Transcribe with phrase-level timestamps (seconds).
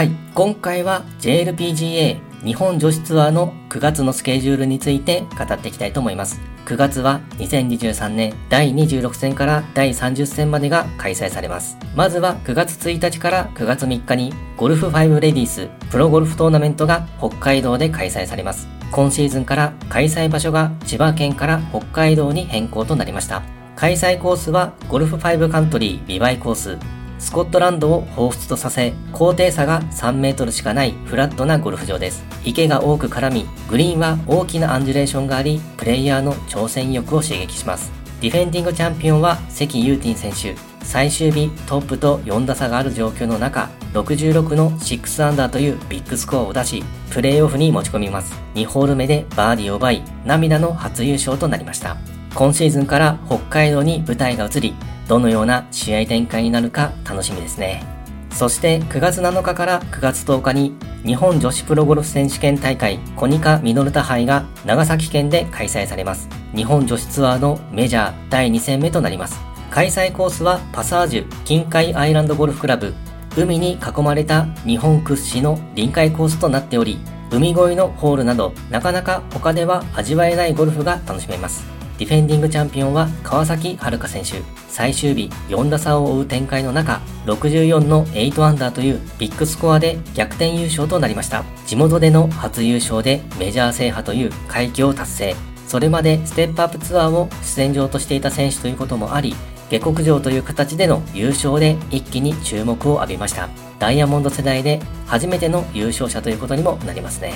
[0.00, 6.40] はい、今回は JLPGA 日本女子ツアーの9月のスケジュールについて語っていきたいと思います。
[6.64, 11.76] 9月は2023年第26戦から第30戦までが開催されます。
[11.94, 18.68] まずは9月1日から9月3日にゴルフ5レディースプロゴルフトーナメントが北海道で開催されます。
[18.90, 23.42] 今シーズンから開催場所が千葉県から北海道に変更となりました。
[23.76, 26.78] 開催コースはゴルフ5カントリービバイコース
[27.20, 32.24] スコットランドを彷彿とさせ、高低差が3メートルしかないフラットなゴルフ場です。
[32.44, 37.92] 池が多く絡み、グリーンは大きなアンジュレーションがあり、プレイヤーの挑戦意欲を刺激します。
[38.22, 40.56] ディフェンディングチャンピオンは関ユーティン選手。
[40.82, 48.32] 最終日トップと4打差がある状況の中、66の6アンダーというビッグスコアを出し、プレーオフに持ち込みます。
[48.54, 51.98] 2ホール目でバーディーを奪い、涙の初優勝となりました。
[52.34, 54.74] 今シーズンから北海道に舞台が移り、
[55.10, 57.82] どのような試合展開になるか楽しみですね。
[58.30, 66.28] そして9月7日から9月10日に日本女子プロゴルフ選手権大会コニカミノルタ杯が長崎県で開催されます。
[66.54, 69.40] 日本女子ツアーのメジャー第2戦目となります。
[69.72, 72.94] 開催コースはパサージュ近海アイランドゴルフクラブ
[73.36, 76.98] 海に囲まれた日本屈指の臨海コースとなっており
[77.32, 81.79] 海越えのホールなどなかなか他では味わえないゴルフが楽しめます。
[82.00, 84.42] ディフェンディングチャンピオンは川崎遥選手。
[84.68, 91.44] 最終日4打差を追う展開の中、64の8アンダーというビッグスコアで逆転優勝となりました。
[91.66, 95.36] 地元での初優勝でメジャー制覇という快挙を達成。
[95.66, 99.34] それまでステップアップツアーを出戦場としていた選手ということもあり、
[99.68, 103.50] 下克上という形での優勝で一気に注目を浴びました。
[103.78, 107.34] ダイヤモンド世代で初めての優勝者ということにもなりますね。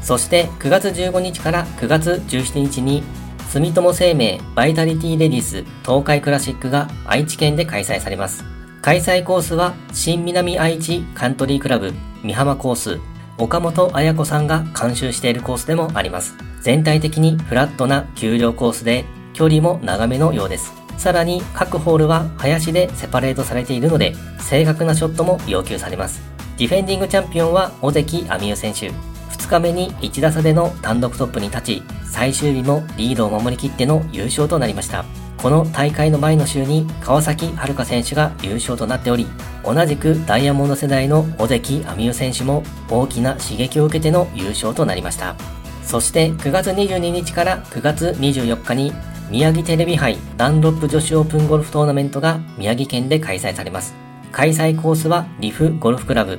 [0.00, 3.02] そして9月15日から9月17日に
[3.48, 8.44] 住友生命バイタリティレディス東海クラシックが愛知県で開催されます。
[8.82, 13.00] 開催コースは新南愛知カントリークラブ美浜コース
[13.38, 16.34] 岡本彩子さんが監修しているコースでもあります。
[16.60, 20.74] 全体的にフラットな丘陵コースで距離も長めのようです。
[20.98, 26.20] さらに各ホールは林でセパレートされているので正確なショットも要求されます。
[26.58, 29.07] ディフェンディングチャンピオンは尾関亜美優選手。
[29.48, 35.06] 2日目に1打差での単独トップに立ち、最終日もリードを守りきっての優勝となりました。
[35.38, 39.26] この大会の前の週に川崎遥選手が優勝となっており、
[39.64, 45.34] 同じくダイヤモンド世代の尾関亜美代選手も大きな刺激を受けての優勝となりました。
[45.82, 48.92] そして9月22日から9月24日に
[49.30, 53.94] 宮城テレビ杯ダンロップ女子オープンゴルフトーナメントが宮城県で開催されます。
[54.30, 56.38] 開催コースはリフゴルフクラブ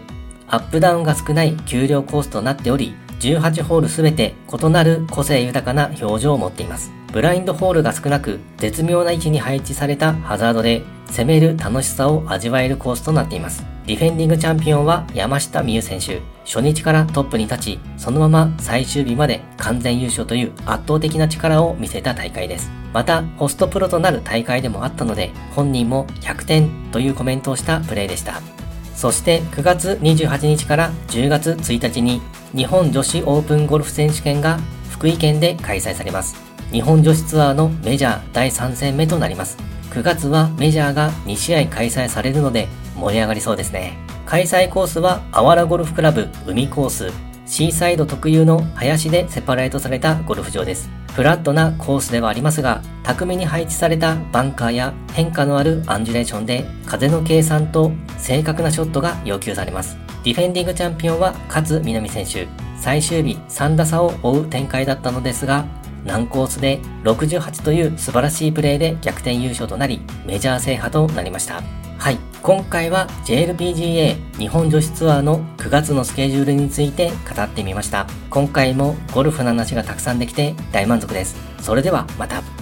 [0.51, 6.91] アップダウンが少ない丘陵コースとなっており、18ホールすべて異なる個性豊かな表情を持っています。
[7.11, 13.63] ブラインドホールが少なく、絶妙な位置に配置されたハザードで、攻める楽しさを味わえるコースとなっています。
[13.85, 16.21] ディフェンディングチャンピオンは山下美夢選手。
[16.45, 22.71] 初日からトップに立ち、そのまま最終日まで完全優勝という圧倒的な力を見せた大会です。
[22.93, 28.58] また、ホストプロとなる大会でもあったので、本人も100点というコメントをしたプレーでした。
[28.99, 32.21] そして9月28日から10月1日に
[32.53, 36.35] 日本女子オープンゴルフ選手権が福井県で開催されます。
[36.69, 39.57] 日本女子ツアーのメジャー第3戦目となります。
[39.91, 42.67] 9月はメジャーが2試合開催されるので
[42.97, 43.97] 盛り上がりそうですね。
[44.25, 47.09] 開催コースはあわらゴルフクラブ海コース、
[47.45, 50.89] シーサイド特有の林でセパレートされたゴルフ場です。
[51.19, 59.97] フラットなコースではありますが、巧みに配置されたバンカーや変化のあるアンジュレーションで風の計算と正確なショットが要求されます。
[60.23, 62.47] ディフェンディングチャンピオンは勝みなみ選手。
[62.77, 65.65] 最終日3打差を追う展開だったのですが、
[66.05, 71.61] 難コースで68という素晴らしいプレーで逆転優勝となり、メジャー制覇となりました。
[71.97, 72.17] はい。
[72.41, 78.07] 今回は JLPGA 日本女子ツアーの9月のスケジュールについて語ってみました。
[78.29, 81.35] 今回もゴルフの話がたくさんできて大満足です。
[81.61, 82.58] それではまた。